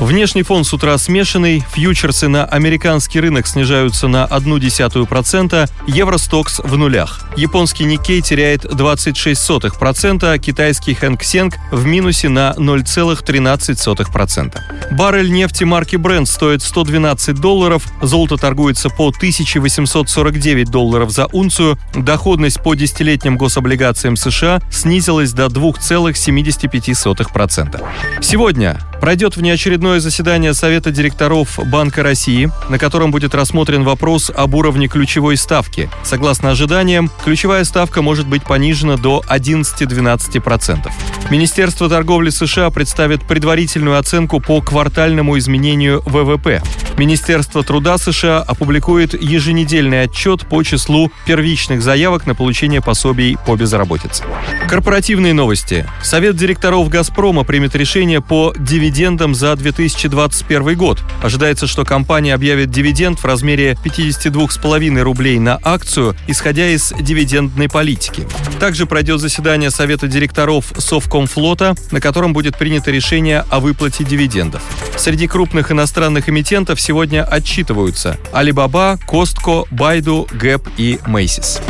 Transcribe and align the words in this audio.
Внешний 0.00 0.42
фон 0.42 0.64
с 0.64 0.72
утра 0.72 0.98
смешанный, 0.98 1.64
фьючерсы 1.72 2.26
на 2.28 2.44
американский 2.44 3.20
рынок 3.20 3.46
снижаются 3.46 4.08
на 4.08 4.26
0,1%, 4.26 5.70
Евростокс 5.86 6.58
в 6.58 6.76
нулях. 6.76 7.20
Японский 7.36 7.84
Никей 7.84 8.20
теряет 8.20 8.64
26%, 8.64 10.38
китайский 10.38 10.94
Хэнк 10.94 11.22
Сенг 11.22 11.54
в 11.70 11.86
минусе 11.86 12.28
на 12.28 12.54
0,13%. 12.56 14.58
Баррель 14.90 15.32
нефти 15.32 15.64
марки 15.64 15.96
Brent 15.96 16.26
стоит 16.26 16.62
112 16.62 17.40
долларов, 17.40 17.84
золото 18.02 18.36
торгуется 18.36 18.90
по 18.90 19.08
1849 19.08 20.70
долларов 20.70 21.10
за 21.10 21.26
унцию, 21.26 21.78
доходность 21.94 22.62
по 22.62 22.74
десятилетним 22.74 23.36
гособлигациям 23.36 24.16
США 24.16 24.60
снизилась 24.70 25.32
до 25.32 25.46
2,75%. 25.46 27.82
Сегодня 28.20 28.80
пройдет 29.04 29.36
внеочередное 29.36 30.00
заседание 30.00 30.54
Совета 30.54 30.90
директоров 30.90 31.58
Банка 31.66 32.02
России, 32.02 32.50
на 32.70 32.78
котором 32.78 33.10
будет 33.10 33.34
рассмотрен 33.34 33.84
вопрос 33.84 34.32
об 34.34 34.54
уровне 34.54 34.88
ключевой 34.88 35.36
ставки. 35.36 35.90
Согласно 36.02 36.48
ожиданиям, 36.48 37.10
ключевая 37.22 37.64
ставка 37.64 38.00
может 38.00 38.26
быть 38.26 38.44
понижена 38.44 38.96
до 38.96 39.22
11-12%. 39.28 40.90
Министерство 41.30 41.88
торговли 41.88 42.30
США 42.30 42.70
представит 42.70 43.24
предварительную 43.24 43.98
оценку 43.98 44.40
по 44.40 44.60
квартальному 44.60 45.38
изменению 45.38 46.02
ВВП. 46.04 46.62
Министерство 46.98 47.64
труда 47.64 47.98
США 47.98 48.40
опубликует 48.40 49.20
еженедельный 49.20 50.02
отчет 50.02 50.46
по 50.46 50.62
числу 50.62 51.10
первичных 51.26 51.82
заявок 51.82 52.26
на 52.26 52.34
получение 52.34 52.80
пособий 52.80 53.36
по 53.46 53.56
безработице. 53.56 54.22
Корпоративные 54.68 55.32
новости. 55.32 55.86
Совет 56.02 56.36
директоров 56.36 56.88
«Газпрома» 56.88 57.42
примет 57.42 57.74
решение 57.74 58.20
по 58.20 58.54
дивидендам 58.56 59.34
за 59.34 59.56
2021 59.56 60.76
год. 60.76 61.02
Ожидается, 61.22 61.66
что 61.66 61.84
компания 61.84 62.34
объявит 62.34 62.70
дивиденд 62.70 63.18
в 63.18 63.24
размере 63.24 63.76
52,5 63.84 65.00
рублей 65.00 65.38
на 65.38 65.58
акцию, 65.62 66.14
исходя 66.28 66.68
из 66.68 66.92
дивидендной 67.00 67.68
политики. 67.68 68.26
Также 68.60 68.86
пройдет 68.86 69.20
заседание 69.20 69.70
Совета 69.70 70.06
директоров 70.06 70.72
Совкомфлота, 71.14 71.76
на 71.92 72.00
котором 72.00 72.32
будет 72.32 72.58
принято 72.58 72.90
решение 72.90 73.44
о 73.48 73.60
выплате 73.60 74.02
дивидендов. 74.02 74.62
Среди 74.96 75.28
крупных 75.28 75.70
иностранных 75.70 76.28
эмитентов 76.28 76.80
сегодня 76.80 77.24
отчитываются 77.24 78.18
Alibaba, 78.32 78.98
Costco, 79.06 79.68
Baidu, 79.70 80.28
Gap 80.32 80.68
и 80.76 80.98
Macy's. 81.06 81.62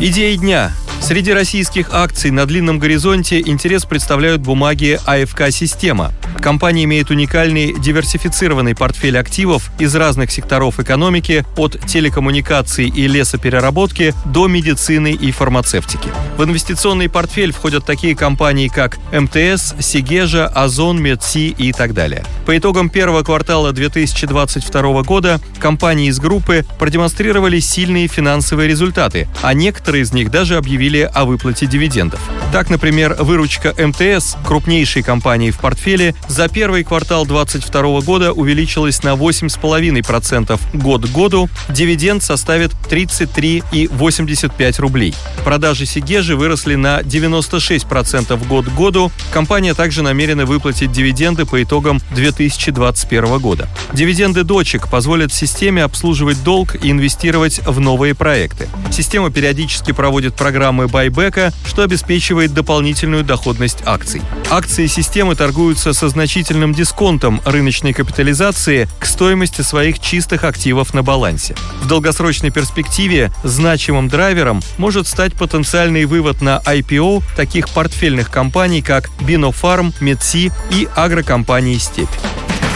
Идеи 0.00 0.34
дня. 0.34 0.72
Среди 1.12 1.34
российских 1.34 1.92
акций 1.92 2.30
на 2.30 2.46
длинном 2.46 2.78
горизонте 2.78 3.38
интерес 3.38 3.84
представляют 3.84 4.40
бумаги 4.40 4.98
АФК-система. 5.04 6.10
Компания 6.40 6.84
имеет 6.84 7.10
уникальный 7.10 7.78
диверсифицированный 7.78 8.74
портфель 8.74 9.18
активов 9.18 9.70
из 9.78 9.94
разных 9.94 10.30
секторов 10.30 10.80
экономики, 10.80 11.44
от 11.56 11.78
телекоммуникаций 11.86 12.88
и 12.88 13.06
лесопереработки 13.08 14.14
до 14.24 14.48
медицины 14.48 15.12
и 15.12 15.30
фармацевтики. 15.32 16.08
В 16.38 16.44
инвестиционный 16.44 17.10
портфель 17.10 17.52
входят 17.52 17.84
такие 17.84 18.16
компании, 18.16 18.68
как 18.68 18.96
МТС, 19.12 19.74
Сигежа, 19.80 20.46
Озон, 20.46 21.00
Медси 21.00 21.50
и 21.50 21.72
так 21.72 21.92
далее. 21.92 22.24
По 22.46 22.56
итогам 22.56 22.88
первого 22.88 23.22
квартала 23.22 23.72
2022 23.72 25.02
года 25.02 25.40
компании 25.60 26.08
из 26.08 26.18
группы 26.18 26.64
продемонстрировали 26.78 27.60
сильные 27.60 28.08
финансовые 28.08 28.66
результаты, 28.66 29.28
а 29.42 29.52
некоторые 29.52 30.02
из 30.02 30.12
них 30.14 30.30
даже 30.30 30.56
объявили 30.56 31.01
о 31.06 31.24
выплате 31.24 31.66
дивидендов. 31.66 32.20
Так, 32.52 32.70
например, 32.70 33.16
выручка 33.18 33.74
МТС, 33.78 34.36
крупнейшей 34.44 35.02
компании 35.02 35.50
в 35.50 35.58
портфеле, 35.58 36.14
за 36.28 36.48
первый 36.48 36.84
квартал 36.84 37.24
2022 37.26 38.00
года 38.02 38.32
увеличилась 38.32 39.02
на 39.02 39.14
8,5% 39.14 40.60
год 40.74 41.06
к 41.06 41.10
году, 41.10 41.48
дивиденд 41.68 42.22
составит 42.22 42.72
33,85 42.90 44.80
рублей. 44.80 45.14
Продажи 45.44 45.86
Сигежи 45.86 46.36
выросли 46.36 46.74
на 46.74 47.00
96% 47.00 48.46
год 48.46 48.66
к 48.66 48.74
году. 48.74 49.10
Компания 49.32 49.74
также 49.74 50.02
намерена 50.02 50.44
выплатить 50.44 50.92
дивиденды 50.92 51.46
по 51.46 51.62
итогам 51.62 52.00
2021 52.14 53.38
года. 53.38 53.68
Дивиденды 53.92 54.44
дочек 54.44 54.88
позволят 54.88 55.32
системе 55.32 55.84
обслуживать 55.84 56.42
долг 56.44 56.76
и 56.82 56.90
инвестировать 56.90 57.60
в 57.66 57.80
новые 57.80 58.14
проекты. 58.14 58.68
Система 58.90 59.30
периодически 59.30 59.92
проводит 59.92 60.34
программы 60.34 60.81
байбека, 60.88 61.52
что 61.66 61.82
обеспечивает 61.82 62.54
дополнительную 62.54 63.24
доходность 63.24 63.78
акций. 63.84 64.22
Акции 64.50 64.86
системы 64.86 65.34
торгуются 65.34 65.92
со 65.92 66.08
значительным 66.08 66.74
дисконтом 66.74 67.40
рыночной 67.44 67.92
капитализации 67.92 68.88
к 68.98 69.06
стоимости 69.06 69.62
своих 69.62 69.98
чистых 69.98 70.44
активов 70.44 70.94
на 70.94 71.02
балансе. 71.02 71.54
В 71.82 71.86
долгосрочной 71.86 72.50
перспективе 72.50 73.32
значимым 73.44 74.08
драйвером 74.08 74.62
может 74.78 75.06
стать 75.06 75.34
потенциальный 75.34 76.04
вывод 76.04 76.40
на 76.42 76.60
IPO 76.64 77.22
таких 77.36 77.68
портфельных 77.68 78.30
компаний, 78.30 78.82
как 78.82 79.10
Бинофарм, 79.20 79.92
Медси 80.00 80.52
и 80.70 80.88
агрокомпании 80.94 81.78
«Степь». 81.78 82.08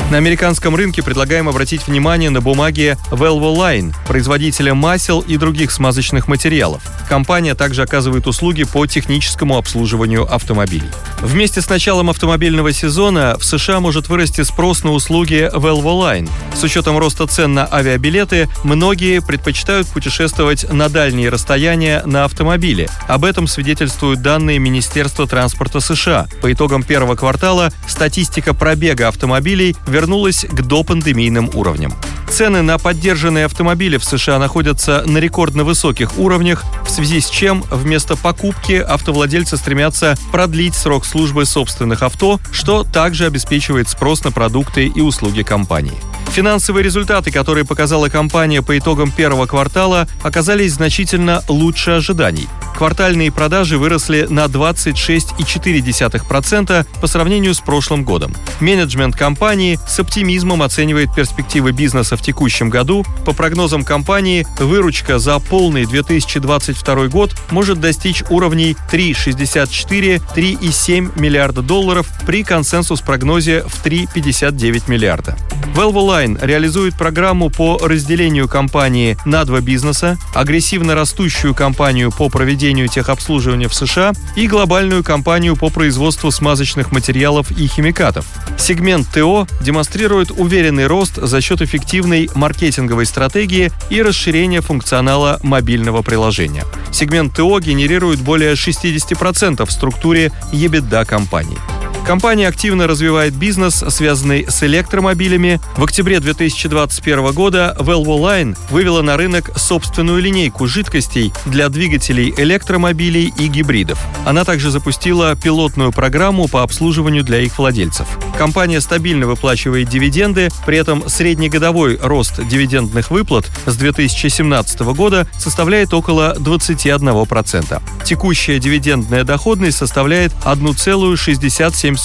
На 0.08 0.18
американском 0.18 0.76
рынке 0.76 1.02
предлагаем 1.02 1.48
обратить 1.48 1.88
внимание 1.88 2.30
на 2.30 2.40
бумаги 2.40 2.96
Velvo 3.10 3.56
Line, 3.56 3.92
производителя 4.06 4.72
масел 4.72 5.18
и 5.18 5.36
других 5.36 5.72
смазочных 5.72 6.28
материалов. 6.28 6.80
Компания 7.08 7.56
также 7.56 7.82
оказывает 7.82 8.28
услуги 8.28 8.62
по 8.62 8.86
техническому 8.86 9.58
обслуживанию 9.58 10.32
автомобилей. 10.32 10.88
Вместе 11.22 11.60
с 11.60 11.68
началом 11.68 12.08
автомобильного 12.08 12.72
сезона 12.72 13.36
в 13.36 13.44
США 13.44 13.80
может 13.80 14.08
вырасти 14.08 14.42
спрос 14.42 14.84
на 14.84 14.92
услуги 14.92 15.50
Velvo 15.52 16.00
Line. 16.00 16.30
С 16.54 16.62
учетом 16.62 16.98
роста 16.98 17.26
цен 17.26 17.54
на 17.54 17.68
авиабилеты, 17.70 18.48
многие 18.62 19.20
предпочитают 19.20 19.88
путешествовать 19.88 20.70
на 20.72 20.88
дальние 20.88 21.30
расстояния 21.30 22.02
на 22.06 22.24
автомобиле. 22.24 22.88
Об 23.08 23.24
этом 23.24 23.48
свидетельствуют 23.48 24.22
данные 24.22 24.60
Министерства 24.60 25.26
транспорта 25.26 25.80
США. 25.80 26.28
По 26.42 26.52
итогам 26.52 26.84
первого 26.84 27.16
квартала 27.16 27.72
статистика 27.88 28.54
пробега 28.54 29.08
автомобилей 29.08 29.74
вернулась 29.96 30.44
к 30.44 30.60
допандемийным 30.60 31.50
уровням. 31.54 31.94
Цены 32.28 32.60
на 32.60 32.76
поддержанные 32.76 33.46
автомобили 33.46 33.96
в 33.96 34.04
США 34.04 34.38
находятся 34.38 35.02
на 35.06 35.16
рекордно 35.16 35.64
высоких 35.64 36.18
уровнях, 36.18 36.64
в 36.86 36.90
связи 36.90 37.18
с 37.20 37.30
чем 37.30 37.64
вместо 37.70 38.14
покупки 38.14 38.74
автовладельцы 38.74 39.56
стремятся 39.56 40.14
продлить 40.32 40.74
срок 40.74 41.06
службы 41.06 41.46
собственных 41.46 42.02
авто, 42.02 42.40
что 42.52 42.84
также 42.84 43.24
обеспечивает 43.24 43.88
спрос 43.88 44.22
на 44.22 44.32
продукты 44.32 44.84
и 44.86 45.00
услуги 45.00 45.42
компании. 45.42 45.96
Финансовые 46.30 46.84
результаты, 46.84 47.30
которые 47.30 47.64
показала 47.64 48.10
компания 48.10 48.60
по 48.60 48.76
итогам 48.76 49.10
первого 49.10 49.46
квартала, 49.46 50.06
оказались 50.22 50.74
значительно 50.74 51.42
лучше 51.48 51.92
ожиданий. 51.92 52.48
Квартальные 52.76 53.32
продажи 53.32 53.78
выросли 53.78 54.26
на 54.28 54.44
26,4% 54.44 56.86
по 57.00 57.06
сравнению 57.06 57.54
с 57.54 57.60
прошлым 57.60 58.04
годом. 58.04 58.34
Менеджмент 58.60 59.16
компании 59.16 59.78
с 59.88 59.98
оптимизмом 59.98 60.60
оценивает 60.60 61.14
перспективы 61.14 61.72
бизнеса 61.72 62.18
в 62.18 62.22
текущем 62.22 62.68
году. 62.68 63.06
По 63.24 63.32
прогнозам 63.32 63.82
компании, 63.82 64.46
выручка 64.58 65.18
за 65.18 65.38
полный 65.38 65.86
2022 65.86 67.08
год 67.08 67.34
может 67.50 67.80
достичь 67.80 68.22
уровней 68.28 68.76
3,64-3,7 68.92 71.18
миллиарда 71.18 71.62
долларов 71.62 72.06
при 72.26 72.44
консенсус-прогнозе 72.44 73.62
в 73.62 73.82
3,59 73.86 74.90
миллиарда. 74.90 75.38
Velvoline 75.74 76.38
реализует 76.44 76.94
программу 76.96 77.48
по 77.48 77.78
разделению 77.78 78.48
компании 78.48 79.16
на 79.24 79.46
два 79.46 79.60
бизнеса, 79.60 80.18
агрессивно 80.34 80.94
растущую 80.94 81.54
компанию 81.54 82.12
по 82.12 82.28
проведению 82.28 82.65
техобслуживания 82.88 83.68
в 83.68 83.74
США 83.74 84.12
и 84.34 84.46
глобальную 84.46 85.04
компанию 85.04 85.56
по 85.56 85.70
производству 85.70 86.30
смазочных 86.30 86.92
материалов 86.92 87.50
и 87.50 87.66
химикатов. 87.66 88.26
Сегмент 88.58 89.06
ТО 89.12 89.46
демонстрирует 89.60 90.30
уверенный 90.30 90.86
рост 90.86 91.16
за 91.16 91.40
счет 91.40 91.62
эффективной 91.62 92.28
маркетинговой 92.34 93.06
стратегии 93.06 93.70
и 93.90 94.02
расширения 94.02 94.60
функционала 94.60 95.38
мобильного 95.42 96.02
приложения. 96.02 96.64
Сегмент 96.90 97.34
ТО 97.34 97.60
генерирует 97.60 98.20
более 98.20 98.54
60% 98.54 99.64
в 99.64 99.70
структуре 99.70 100.32
EBITDA 100.52 101.04
компании. 101.04 101.75
Компания 102.06 102.46
активно 102.46 102.86
развивает 102.86 103.34
бизнес, 103.34 103.82
связанный 103.88 104.46
с 104.48 104.62
электромобилями. 104.62 105.60
В 105.76 105.82
октябре 105.82 106.20
2021 106.20 107.32
года 107.32 107.76
Volvo 107.80 108.20
Line 108.20 108.56
вывела 108.70 109.02
на 109.02 109.16
рынок 109.16 109.50
собственную 109.58 110.22
линейку 110.22 110.68
жидкостей 110.68 111.32
для 111.46 111.68
двигателей 111.68 112.32
электромобилей 112.36 113.34
и 113.36 113.48
гибридов. 113.48 113.98
Она 114.24 114.44
также 114.44 114.70
запустила 114.70 115.34
пилотную 115.34 115.90
программу 115.90 116.46
по 116.46 116.62
обслуживанию 116.62 117.24
для 117.24 117.40
их 117.40 117.58
владельцев. 117.58 118.06
Компания 118.38 118.80
стабильно 118.80 119.26
выплачивает 119.26 119.88
дивиденды, 119.88 120.50
при 120.64 120.78
этом 120.78 121.08
среднегодовой 121.08 121.98
рост 122.00 122.40
дивидендных 122.46 123.10
выплат 123.10 123.50
с 123.64 123.74
2017 123.74 124.80
года 124.94 125.26
составляет 125.38 125.92
около 125.92 126.36
21%. 126.38 127.82
Текущая 128.04 128.60
дивидендная 128.60 129.24
доходность 129.24 129.78
составляет 129.78 130.32
1,67%. 130.44 131.95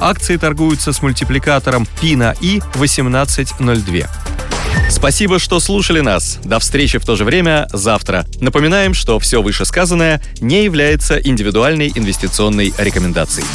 Акции 0.00 0.36
торгуются 0.36 0.92
с 0.92 1.02
мультипликатором 1.02 1.86
P 2.00 2.16
на 2.16 2.34
I 2.42 2.62
1802. 2.74 4.08
Спасибо, 4.88 5.38
что 5.38 5.60
слушали 5.60 6.00
нас. 6.00 6.38
До 6.44 6.58
встречи 6.58 6.98
в 6.98 7.04
то 7.04 7.16
же 7.16 7.24
время 7.24 7.68
завтра. 7.72 8.24
Напоминаем, 8.40 8.94
что 8.94 9.18
все 9.18 9.42
вышесказанное 9.42 10.22
не 10.40 10.64
является 10.64 11.18
индивидуальной 11.18 11.92
инвестиционной 11.94 12.72
рекомендацией. 12.78 13.46